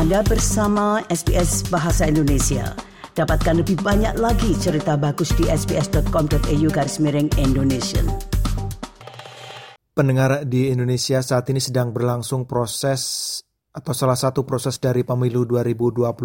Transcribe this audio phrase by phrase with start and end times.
[0.00, 2.72] Anda bersama SBS Bahasa Indonesia.
[3.12, 8.00] Dapatkan lebih banyak lagi cerita bagus di sbs.com.au garis miring Indonesia.
[9.92, 13.44] Pendengar di Indonesia saat ini sedang berlangsung proses
[13.76, 16.16] atau salah satu proses dari pemilu 2024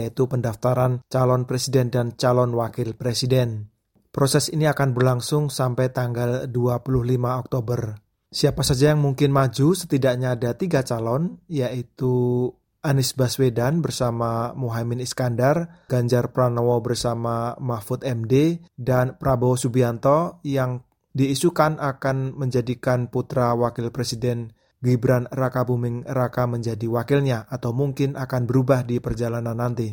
[0.00, 3.68] yaitu pendaftaran calon presiden dan calon wakil presiden.
[4.08, 6.88] Proses ini akan berlangsung sampai tanggal 25
[7.36, 8.00] Oktober.
[8.32, 12.48] Siapa saja yang mungkin maju, setidaknya ada tiga calon, yaitu
[12.80, 20.80] Anies Baswedan bersama Muhaimin Iskandar, Ganjar Pranowo bersama Mahfud MD, dan Prabowo Subianto yang
[21.12, 28.48] diisukan akan menjadikan putra wakil presiden Gibran Raka Buming Raka menjadi wakilnya atau mungkin akan
[28.48, 29.92] berubah di perjalanan nanti.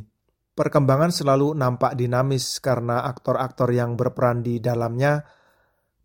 [0.56, 5.28] Perkembangan selalu nampak dinamis karena aktor-aktor yang berperan di dalamnya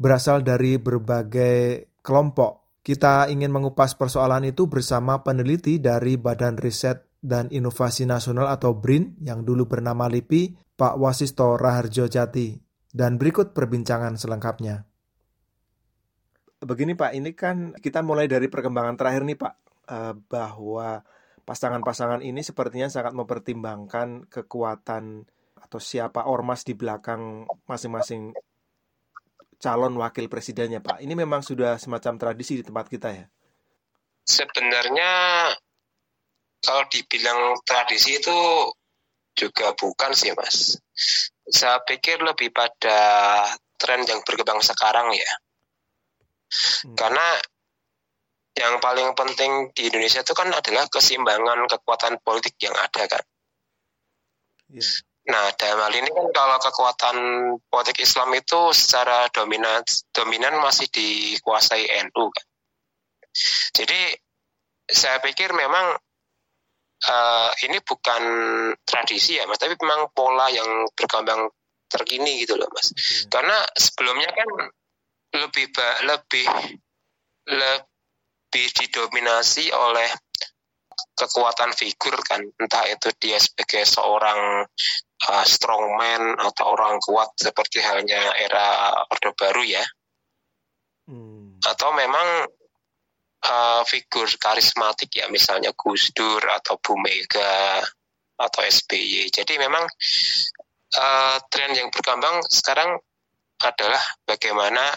[0.03, 2.62] berasal dari berbagai kelompok.
[2.83, 9.23] Kita ingin mengupas persoalan itu bersama peneliti dari Badan Riset dan Inovasi Nasional atau BRIN
[9.23, 12.59] yang dulu bernama LIPI, Pak Wasisto Raharjo Jati.
[12.91, 14.83] Dan berikut perbincangan selengkapnya.
[16.59, 19.55] Begini Pak, ini kan kita mulai dari perkembangan terakhir nih Pak,
[19.87, 21.07] eh, bahwa
[21.47, 25.23] pasangan-pasangan ini sepertinya sangat mempertimbangkan kekuatan
[25.63, 28.35] atau siapa ormas di belakang masing-masing
[29.63, 30.99] calon wakil presidennya, Pak.
[30.99, 33.25] Ini memang sudah semacam tradisi di tempat kita ya?
[34.27, 35.11] Sebenarnya
[36.59, 38.35] kalau dibilang tradisi itu
[39.39, 40.83] juga bukan sih, Mas.
[41.47, 42.99] Saya pikir lebih pada
[43.79, 45.33] tren yang berkembang sekarang ya.
[46.83, 46.99] Hmm.
[46.99, 47.27] Karena
[48.59, 53.25] yang paling penting di Indonesia itu kan adalah keseimbangan kekuatan politik yang ada kan.
[54.69, 55.12] Yeah.
[55.23, 57.17] Nah, dalam hal ini kan kalau kekuatan
[57.71, 62.47] politik Islam itu secara dominan dominan masih dikuasai NU kan.
[63.71, 64.19] Jadi
[64.91, 65.95] saya pikir memang
[67.07, 68.23] uh, ini bukan
[68.83, 71.55] tradisi ya, Mas, tapi memang pola yang berkembang
[71.87, 72.91] terkini gitu loh, Mas.
[72.91, 73.31] Hmm.
[73.31, 74.49] Karena sebelumnya kan
[75.33, 75.71] lebih
[76.05, 76.47] lebih
[77.47, 80.11] lebih didominasi oleh
[81.17, 84.67] kekuatan figur kan entah itu dia sebagai seorang
[85.29, 89.83] uh, strongman atau orang kuat seperti halnya era Orde Baru ya.
[91.03, 91.59] Hmm.
[91.67, 92.47] atau memang
[93.43, 97.83] uh, figur karismatik ya misalnya Gus Dur atau Bu Mega
[98.39, 99.83] atau SBY jadi memang
[100.95, 103.03] uh, tren yang berkembang sekarang
[103.63, 104.95] adalah bagaimana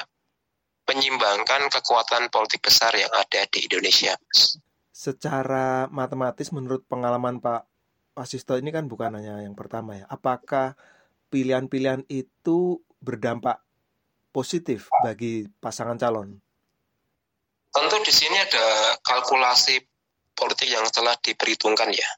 [0.86, 4.14] menyimbangkan kekuatan politik besar yang ada di Indonesia
[4.96, 7.68] secara matematis menurut pengalaman Pak
[8.16, 10.08] Wasisto ini kan bukan hanya yang pertama ya.
[10.08, 10.80] Apakah
[11.28, 13.60] pilihan-pilihan itu berdampak
[14.32, 16.40] positif bagi pasangan calon?
[17.76, 19.84] Tentu di sini ada kalkulasi
[20.32, 22.10] politik yang telah diperhitungkan ya.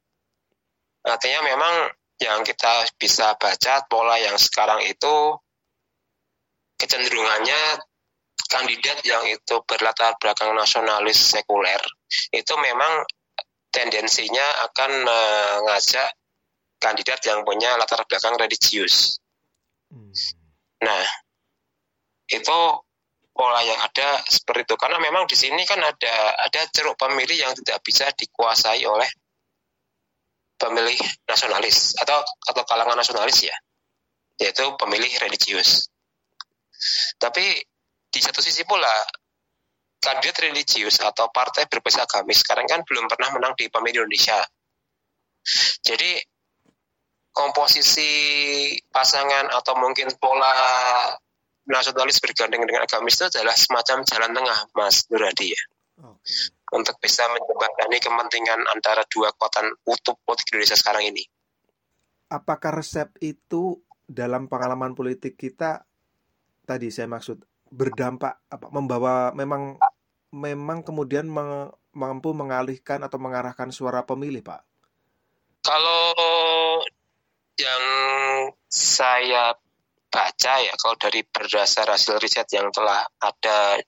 [1.01, 1.73] Artinya memang
[2.21, 5.33] yang kita bisa baca pola yang sekarang itu
[6.77, 7.86] kecenderungannya
[8.47, 11.79] kandidat yang itu berlatar belakang nasionalis sekuler
[12.31, 13.03] itu memang
[13.69, 16.09] tendensinya akan mengajak
[16.81, 19.19] kandidat yang punya latar belakang religius.
[19.91, 20.13] Hmm.
[20.81, 21.03] Nah,
[22.31, 22.57] itu
[23.37, 27.53] pola yang ada seperti itu karena memang di sini kan ada ada ceruk pemilih yang
[27.53, 29.05] tidak bisa dikuasai oleh
[30.57, 30.97] pemilih
[31.29, 32.17] nasionalis atau
[32.49, 33.53] atau kalangan nasionalis ya,
[34.41, 35.93] yaitu pemilih religius.
[37.21, 37.61] Tapi
[38.17, 38.89] di satu sisi pula
[40.01, 44.41] kandidat religius atau partai berbasis agamis sekarang kan belum pernah menang di pemilu Indonesia.
[45.85, 46.17] Jadi
[47.29, 48.09] komposisi
[48.89, 50.49] pasangan atau mungkin pola
[51.69, 55.63] nasionalis bergandeng dengan agamis itu adalah semacam jalan tengah, Mas Nuradi ya.
[55.97, 56.49] Okay.
[56.73, 61.21] Untuk bisa menjembatani kepentingan antara dua kekuatan utuh politik Indonesia sekarang ini.
[62.33, 63.77] Apakah resep itu
[64.09, 65.85] dalam pengalaman politik kita
[66.67, 67.39] tadi saya maksud
[67.71, 69.77] berdampak apa membawa memang
[70.31, 74.61] memang kemudian me, mampu mengalihkan atau mengarahkan suara pemilih, Pak?
[75.65, 76.13] Kalau
[77.57, 77.85] yang
[78.69, 79.57] saya
[80.07, 83.81] baca ya, kalau dari berdasar hasil riset yang telah ada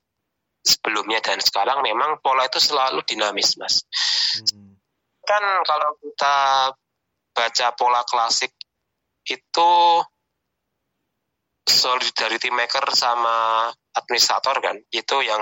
[0.63, 3.85] sebelumnya dan sekarang memang pola itu selalu dinamis, Mas.
[4.51, 4.75] Hmm.
[5.23, 6.37] Kan kalau kita
[7.31, 8.51] baca pola klasik
[9.29, 9.71] itu
[11.69, 15.41] solidarity maker sama administrator kan itu yang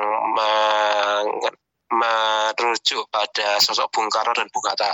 [1.87, 4.91] merujuk pada sosok Bung Karno dan Bung Hatta.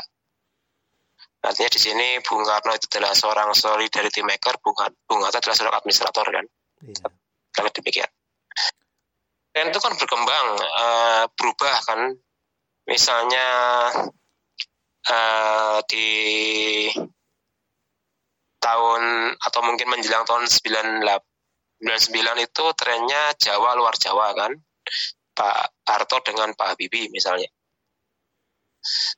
[1.44, 4.78] Artinya di sini Bung Karno itu adalah seorang solidarity maker, Bung,
[5.10, 6.46] Bung Hatta adalah seorang administrator kan.
[6.86, 7.08] Iya.
[7.54, 8.10] Kalau demikian.
[9.54, 12.00] Dan itu kan berkembang, uh, berubah kan.
[12.90, 13.48] Misalnya
[15.10, 16.10] uh, di
[18.63, 21.04] tahun atau mungkin menjelang tahun 98
[21.83, 24.56] 99 itu trennya Jawa luar Jawa kan.
[25.33, 27.50] Pak Harto dengan Pak Habibie misalnya.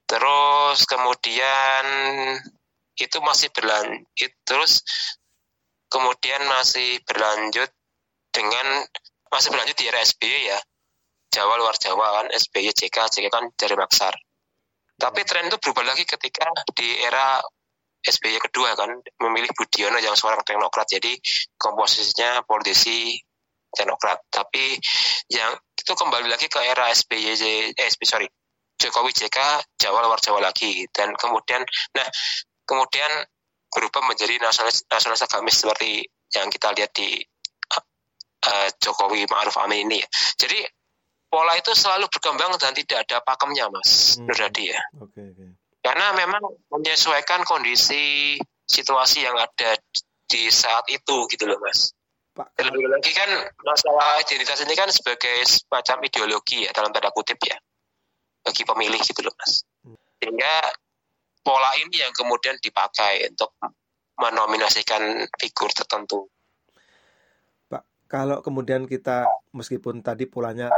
[0.07, 1.86] Terus kemudian
[2.95, 4.80] itu masih berlanjut terus
[5.92, 7.68] kemudian masih berlanjut
[8.31, 8.88] dengan
[9.27, 10.59] masih berlanjut di era SBY ya.
[11.36, 14.15] Jawa luar Jawa kan SBY JK JK kan dari Maksar.
[14.95, 17.44] Tapi tren itu berubah lagi ketika di era
[18.06, 18.90] SBY kedua kan
[19.22, 21.18] memilih Budiono yang seorang teknokrat jadi
[21.57, 23.18] komposisinya politisi
[23.74, 24.78] teknokrat tapi
[25.34, 27.25] yang itu kembali lagi ke era SBY
[27.74, 28.28] eh SBY sorry
[28.75, 29.40] Jokowi JK
[29.81, 31.66] Jawa luar Jawa lagi dan kemudian
[31.96, 32.07] nah
[32.63, 33.12] kemudian
[33.74, 37.19] berubah menjadi nasionalis nasionalis agamis seperti yang kita lihat di
[38.46, 40.07] uh, Jokowi Ma'ruf Amin ini ya.
[40.40, 40.60] Jadi
[41.28, 44.28] pola itu selalu berkembang dan tidak ada pakemnya Mas hmm.
[44.28, 44.80] Nuradi ya.
[44.96, 45.55] Okay, okay
[45.86, 46.42] karena memang
[46.74, 48.34] menyesuaikan kondisi
[48.66, 49.78] situasi yang ada
[50.26, 51.94] di saat itu gitu loh mas.
[52.34, 52.58] Pak.
[52.58, 53.30] Lebih lagi kan
[53.62, 57.54] masalah identitas ini kan sebagai semacam ideologi ya dalam tanda kutip ya
[58.42, 59.62] bagi pemilih gitu loh mas.
[60.18, 60.74] Sehingga
[61.46, 63.54] pola ini yang kemudian dipakai untuk
[64.18, 66.26] menominasikan figur tertentu.
[67.70, 70.74] Pak, kalau kemudian kita meskipun tadi polanya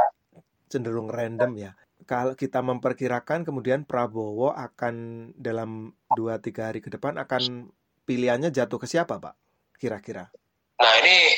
[0.68, 1.72] cenderung random ya,
[2.08, 7.68] kalau kita memperkirakan kemudian Prabowo akan dalam 2-3 hari ke depan akan
[8.08, 9.36] pilihannya jatuh ke siapa Pak
[9.76, 10.32] kira-kira?
[10.80, 11.36] Nah ini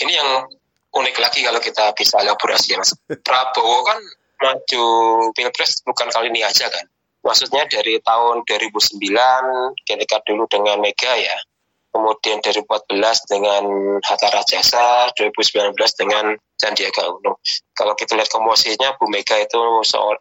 [0.00, 0.48] ini yang
[0.96, 2.96] unik lagi kalau kita bisa elaborasi ya Mas.
[3.20, 4.00] Prabowo kan
[4.40, 4.84] maju
[5.36, 6.88] pilpres bukan kali ini aja kan.
[7.20, 8.96] Maksudnya dari tahun 2009
[9.84, 11.36] ketika dulu dengan Mega ya,
[11.96, 13.64] kemudian 2014 dengan
[14.04, 17.40] Hatta Rajasa, 2019 dengan Sandiaga Uno.
[17.72, 20.20] Kalau kita lihat komposisinya, Bu Mega itu soal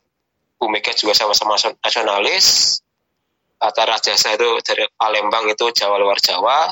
[0.55, 2.79] Bu Mega juga sama-sama nasionalis,
[3.59, 6.71] Hatta Rajasa itu dari Palembang itu Jawa luar Jawa,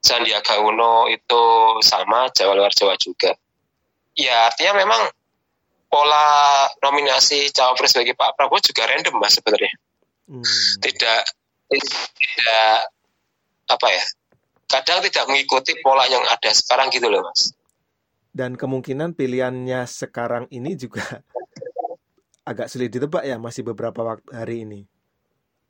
[0.00, 1.42] Sandiaga Uno itu
[1.84, 3.36] sama Jawa luar Jawa juga.
[4.16, 5.12] Ya artinya memang
[5.92, 9.72] pola nominasi cawapres bagi Pak Prabowo juga random mas sebenarnya.
[10.28, 10.44] Hmm.
[10.84, 11.37] Tidak
[11.68, 12.88] tidak
[13.68, 14.04] apa ya
[14.68, 17.56] kadang tidak mengikuti pola yang ada sekarang gitu loh mas.
[18.28, 21.02] Dan kemungkinan pilihannya sekarang ini juga
[22.50, 24.80] agak sulit ditebak ya masih beberapa waktu hari ini.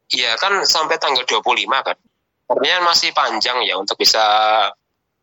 [0.08, 1.42] Iya kan sampai tanggal 25
[1.86, 1.96] kan.
[2.48, 4.20] Artinya masih panjang ya untuk bisa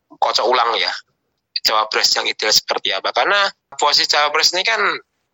[0.08, 0.90] kocok ulang ya
[1.66, 3.10] cawapres yang ideal seperti apa.
[3.10, 4.80] Karena posisi cawapres ini kan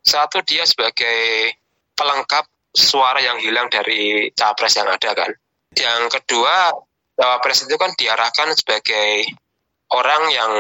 [0.03, 1.53] satu dia sebagai
[1.93, 5.31] pelengkap suara yang hilang dari capres yang ada kan.
[5.77, 6.73] Yang kedua,
[7.17, 9.29] cawapres itu kan diarahkan sebagai
[9.93, 10.53] orang yang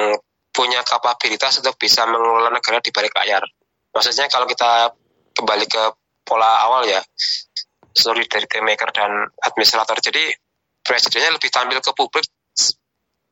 [0.53, 3.41] punya kapabilitas untuk bisa mengelola negara di balik layar.
[3.93, 4.93] Maksudnya kalau kita
[5.33, 5.83] kembali ke
[6.25, 7.01] pola awal ya,
[7.97, 9.97] sorry dari maker dan administrator.
[10.01, 10.29] Jadi
[10.85, 12.29] presidennya lebih tampil ke publik,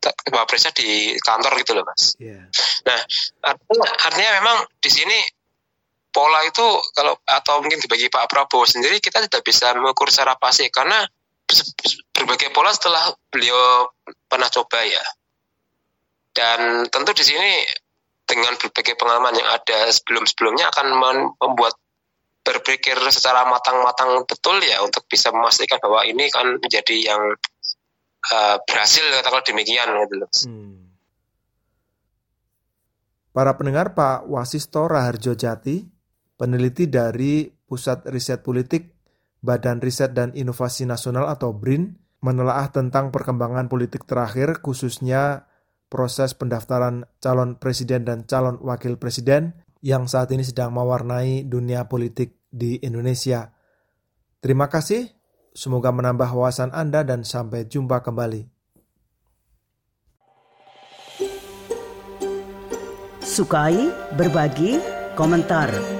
[0.00, 2.16] cawapresnya di kantor gitu loh mas.
[2.16, 2.48] Yeah.
[2.88, 3.00] Nah
[3.44, 5.18] artinya, artinya memang di sini
[6.10, 10.66] pola itu kalau atau mungkin dibagi Pak Prabowo sendiri kita tidak bisa mengukur secara pasti
[10.68, 11.02] karena
[12.14, 13.90] berbagai pola setelah beliau
[14.26, 15.02] pernah coba ya.
[16.30, 17.50] Dan tentu di sini
[18.22, 20.86] dengan berbagai pengalaman yang ada sebelum-sebelumnya akan
[21.34, 21.74] membuat
[22.46, 27.22] berpikir secara matang-matang betul ya untuk bisa memastikan bahwa ini kan menjadi yang
[28.32, 30.26] uh, berhasil katakanlah demikian gitu.
[30.46, 30.94] Hmm.
[33.30, 35.99] Para pendengar Pak Wasisto Raharjo Jati
[36.40, 38.96] peneliti dari Pusat Riset Politik
[39.44, 45.44] Badan Riset dan Inovasi Nasional atau BRIN menelaah tentang perkembangan politik terakhir khususnya
[45.92, 49.52] proses pendaftaran calon presiden dan calon wakil presiden
[49.84, 53.52] yang saat ini sedang mewarnai dunia politik di Indonesia.
[54.40, 55.08] Terima kasih,
[55.52, 58.48] semoga menambah wawasan Anda dan sampai jumpa kembali.
[63.24, 64.82] Sukai, berbagi,
[65.16, 65.99] komentar.